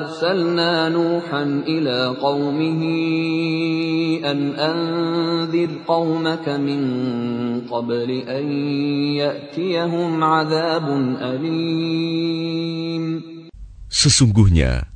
[0.00, 6.80] arsalna Nuhan ila qawmihi an anzir qawmaka min
[7.68, 8.48] qabli an
[9.12, 13.20] ya'tiyahum azabun alim.
[13.92, 14.95] Sesungguhnya,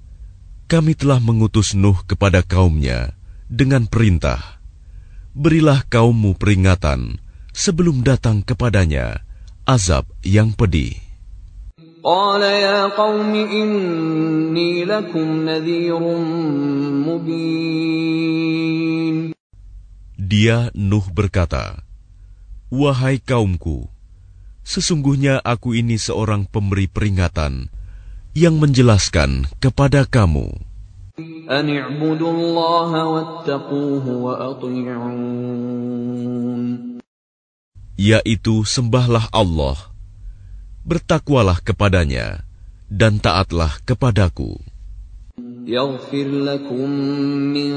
[0.70, 3.14] kami telah mengutus Nuh kepada kaumnya
[3.46, 4.62] dengan perintah,
[5.38, 7.22] berilah kaummu peringatan
[7.54, 9.22] sebelum datang kepadanya
[9.66, 11.06] azab yang pedih.
[12.06, 15.98] قال يا قوم إني لكم نذير
[17.10, 18.14] مبين
[20.26, 21.82] Dia Nuh berkata,
[22.70, 23.90] Wahai kaumku,
[24.62, 27.74] sesungguhnya aku ini seorang pemberi peringatan
[28.36, 30.52] yang menjelaskan kepada kamu.
[31.46, 35.56] أن اعبدوا الله واتقوه وأطيعون
[37.96, 39.80] Yaitu sembahlah Allah,
[40.84, 42.44] bertakwalah kepadanya,
[42.92, 44.60] dan taatlah kepadaku.
[45.66, 46.90] يغفر لكم
[47.56, 47.72] من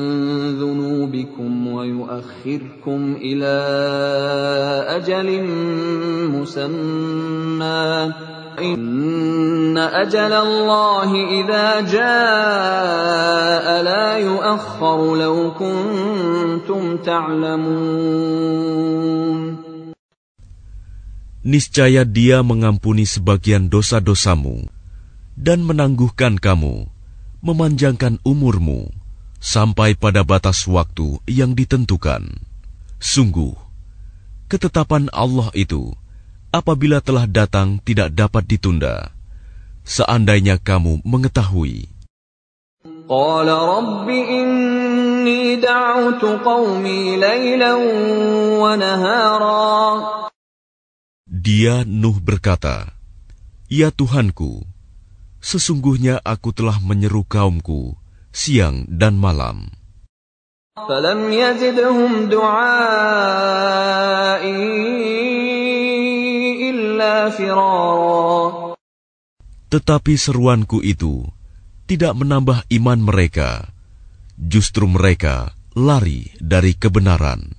[0.61, 3.55] ذنوبكم ويؤخركم إلى
[5.01, 5.29] أجل
[6.37, 8.13] مسمى
[8.59, 9.12] إن
[9.79, 18.19] أجل الله إذا جاء لا يؤخر لو كنتم تعلمون
[21.49, 24.69] Niscaya dia mengampuni sebagian dosa-dosamu
[25.33, 26.91] dan menangguhkan kamu,
[27.41, 28.93] memanjangkan umurmu
[29.41, 32.43] sampai pada batas waktu yang ditentukan.
[33.01, 33.57] Sungguh,
[34.51, 35.95] ketetapan Allah itu
[36.51, 39.15] apabila telah datang tidak dapat ditunda.
[39.89, 41.99] Seandainya kamu mengetahui,
[43.09, 47.73] قال رب إني دعوت قومي ليلا
[48.61, 50.19] ونهارا
[51.29, 52.93] dia Nuh berkata,
[53.73, 54.65] "Ya Tuhanku,
[55.41, 57.97] sesungguhnya aku telah menyeru kaumku
[58.29, 59.73] siang dan malam."
[60.89, 62.79] فلم يزدهم دعائي
[66.71, 68.62] إلا فرارا
[69.73, 71.29] Tetapi seruanku itu
[71.85, 73.69] tidak menambah iman mereka,
[74.37, 77.59] justru mereka lari dari kebenaran.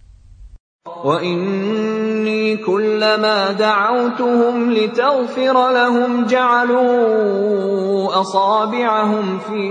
[0.99, 9.63] وإني كلما دعوتهم لتغفر لهم جعلوا أصابعهم في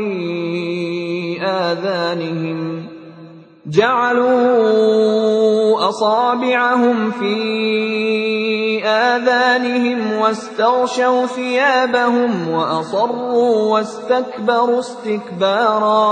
[1.43, 2.89] آذانهم
[3.67, 5.09] جعلوا
[5.89, 7.35] أصابعهم في
[8.85, 16.09] آذانهم واستغشوا ثيابهم وأصروا واستكبروا استكبارا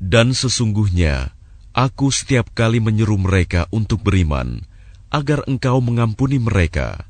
[0.00, 1.30] Dan sesungguhnya
[1.76, 4.64] aku setiap kali menyeru mereka untuk beriman
[5.12, 7.06] agar engkau mengampuni mereka.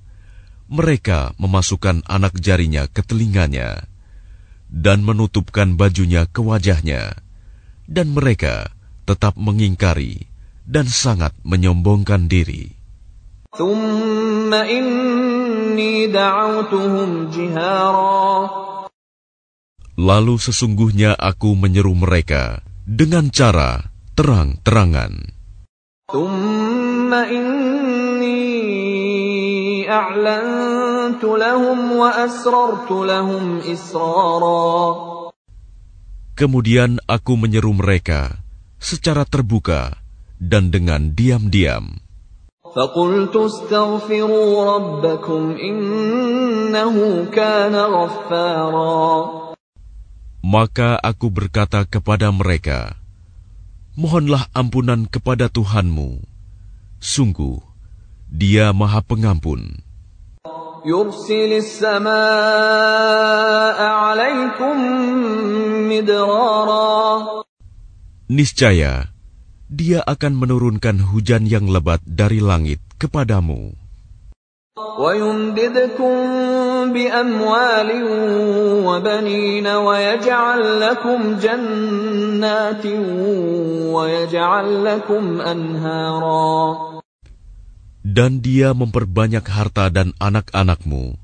[0.70, 3.88] Mereka memasukkan anak jarinya ke telinganya
[4.70, 7.18] dan menutupkan bajunya ke wajahnya.
[7.90, 8.70] Dan mereka
[9.02, 10.30] tetap mengingkari
[10.62, 12.70] dan sangat menyombongkan diri.
[13.58, 18.60] ثم إني دعوتهم جهارا
[20.00, 25.36] Lalu sesungguhnya aku menyeru mereka dengan cara terang-terangan.
[26.08, 28.40] ثم إني
[29.90, 34.80] أعلنت لهم وأسررت لهم إسرارا
[36.32, 38.40] Kemudian aku menyeru mereka
[38.80, 40.00] secara terbuka
[40.40, 42.00] dan dengan diam-diam.
[42.74, 49.40] فقلت استغفروا ربكم إنه كان غفارا
[50.40, 52.96] Maka aku berkata kepada mereka,
[53.92, 56.24] Mohonlah ampunan kepada Tuhanmu.
[56.96, 57.60] Sungguh,
[58.24, 59.84] dia maha pengampun.
[60.80, 62.08] يرسل السماء
[63.84, 64.76] عليكم
[65.92, 67.44] مدرارا
[68.32, 69.12] Niscaya,
[69.74, 73.78] dia akan menurunkan hujan yang lebat dari langit kepadamu.
[74.80, 76.14] ويمددكم
[76.92, 77.90] بأموال
[78.86, 82.84] وبنين ويجعل لكم جنات
[83.94, 86.44] ويجعل لكم أنهارا
[88.00, 91.20] Dan dia memperbanyak harta dan anak-anakmu,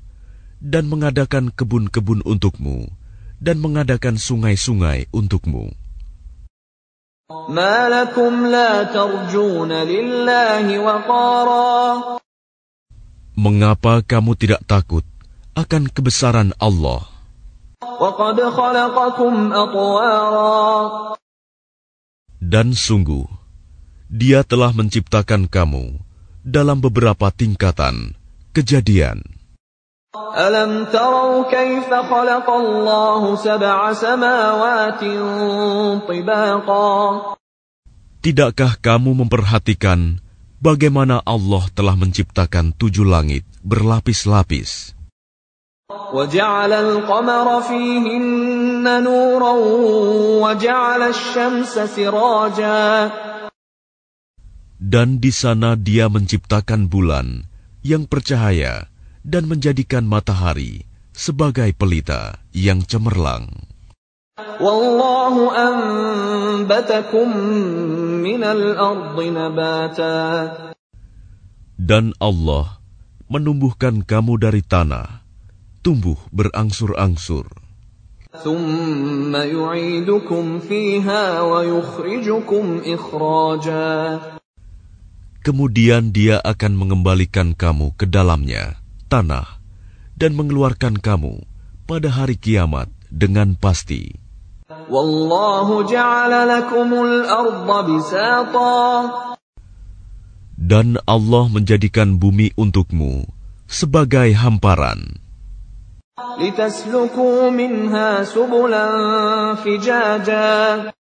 [0.61, 2.93] dan mengadakan kebun-kebun untukmu,
[3.41, 5.73] dan mengadakan sungai-sungai untukmu.
[13.32, 15.04] Mengapa kamu tidak takut
[15.56, 17.02] akan kebesaran Allah?
[22.42, 23.26] Dan sungguh,
[24.12, 25.96] Dia telah menciptakan kamu
[26.44, 28.12] dalam beberapa tingkatan
[28.52, 29.41] kejadian.
[30.37, 35.01] ألم تروا كيف خلق الله سبع سماوات
[36.09, 36.93] طباقا
[38.17, 40.19] Tidakkah kamu memperhatikan
[40.59, 44.97] bagaimana Allah telah menciptakan tujuh langit berlapis-lapis?
[45.87, 49.53] وجعل القمر فيهن نورا
[50.43, 52.83] وجعل الشمس سراجا
[54.77, 57.47] Dan di sana dia menciptakan bulan
[57.81, 58.90] yang bercahaya
[59.27, 63.67] dan menjadikan matahari sebagai pelita yang cemerlang.
[64.37, 67.27] والله أنبتكم
[68.21, 70.17] من الأرض نباتا
[71.77, 72.81] Dan Allah
[73.29, 75.21] menumbuhkan kamu dari tanah,
[75.85, 77.49] tumbuh berangsur-angsur.
[78.37, 83.93] ثم يعيدكم فيها ويخرجكم إخراجا
[85.41, 88.75] Kemudian dia akan mengembalikan kamu ke dalamnya,
[89.12, 89.60] tanah
[90.16, 91.44] dan mengeluarkan kamu
[91.84, 94.16] pada hari kiamat dengan pasti.
[100.56, 103.28] Dan Allah menjadikan bumi untukmu
[103.68, 105.20] sebagai hamparan.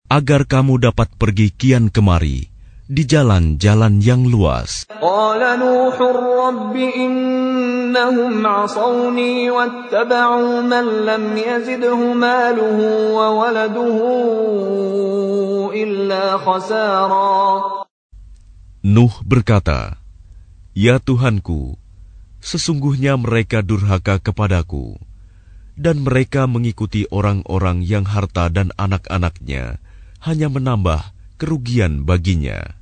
[0.05, 2.54] Agar kamu dapat pergi kian kemari
[2.85, 4.85] di jalan-jalan yang luas.
[18.85, 19.97] Nuh berkata,
[20.77, 21.81] Ya Tuhanku,
[22.45, 25.01] sesungguhnya mereka durhaka kepadaku,
[25.81, 29.81] dan mereka mengikuti orang-orang yang harta dan anak-anaknya
[30.21, 31.14] hanya menambah
[31.44, 32.80] kerugian baginya.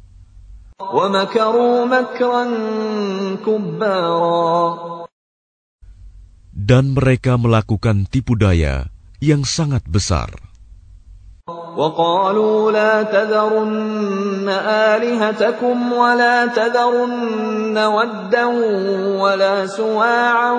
[0.77, 2.43] ومكروا مكرا
[3.41, 4.69] كبارا
[6.57, 8.89] Dan mereka melakukan tipu daya
[9.21, 10.29] yang sangat besar.
[11.77, 14.49] وقالوا لا تذرن
[14.89, 18.45] آلهتكم ولا تذرن ودا
[19.21, 20.51] ولا سواعا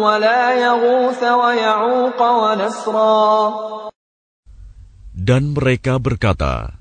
[0.00, 3.30] ولا يغوث ويعوق ونسرا
[5.16, 6.79] Dan mereka berkata,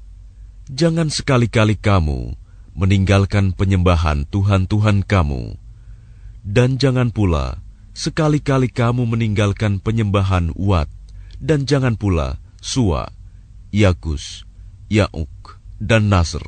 [0.71, 2.39] Jangan sekali-kali kamu
[2.79, 5.59] meninggalkan penyembahan Tuhan-Tuhan kamu,
[6.47, 7.59] dan jangan pula
[7.91, 10.87] sekali-kali kamu meninggalkan penyembahan Wat,
[11.43, 13.11] dan jangan pula Suwa,
[13.75, 14.47] Yakus,
[14.87, 16.47] Yauk, dan Nasr.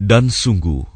[0.00, 0.95] Dan sungguh,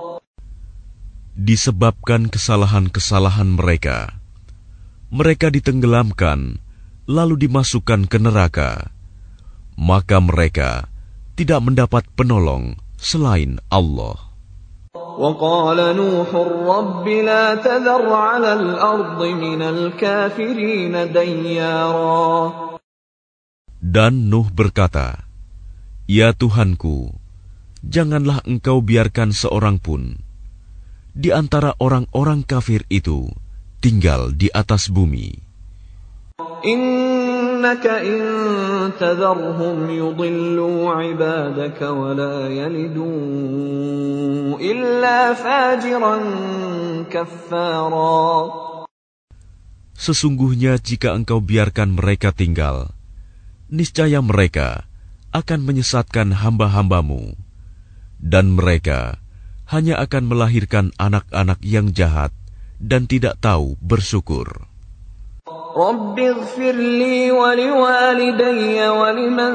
[1.40, 4.16] Disebabkan kesalahan-kesalahan mereka,
[5.12, 6.56] mereka ditenggelamkan
[7.04, 8.88] lalu dimasukkan ke neraka,
[9.76, 10.88] maka mereka
[11.36, 14.26] tidak mendapat penolong selain Allah.
[15.16, 16.28] وقال نوح
[16.68, 22.52] رب لا تذر على الأرض من الكافرين ديارا
[23.80, 25.24] Dan Nuh berkata,
[26.04, 27.16] Ya Tuhanku,
[27.80, 30.20] janganlah engkau biarkan seorang pun
[31.11, 33.27] di antara orang-orang kafir itu
[33.83, 35.35] tinggal di atas bumi.
[50.01, 52.89] Sesungguhnya jika engkau biarkan mereka tinggal,
[53.69, 54.89] niscaya mereka
[55.29, 57.37] akan menyesatkan hamba-hambamu.
[58.21, 59.20] Dan mereka
[59.70, 62.30] hanya akan melahirkan anak-anak yang jahat
[62.78, 64.66] dan tidak tahu bersyukur.
[65.76, 69.54] رب اغفر لي ولوالدي ولمن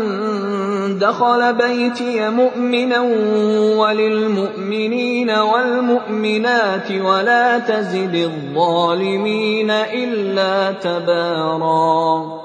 [1.00, 3.00] دخل بيتي مؤمنا
[3.82, 12.42] وللمؤمنين والمؤمنات ولا تزد الظالمين إلا تبارا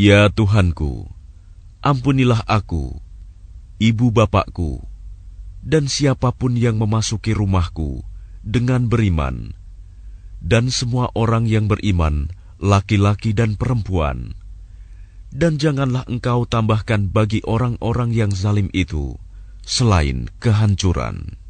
[0.00, 1.12] Ya Tuhanku,
[1.84, 2.96] ampunilah aku,
[3.76, 4.80] ibu bapakku,
[5.65, 8.05] dan siapa pun yang memasuki rumahku
[8.45, 9.57] dengan beriman,
[10.37, 12.29] dan semua orang yang beriman,
[12.61, 14.37] laki-laki dan perempuan,
[15.33, 19.17] dan janganlah engkau tambahkan bagi orang-orang yang zalim itu
[19.65, 21.44] selain kehancuran.